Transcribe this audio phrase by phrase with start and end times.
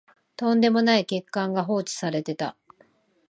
[0.35, 2.57] とんでもない欠陥が放置されてた